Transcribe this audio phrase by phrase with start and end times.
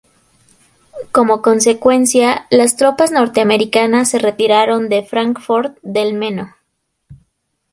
[1.11, 6.55] Como consecuencia, las tropas norteamericanas se retiraron de Fráncfort del Meno.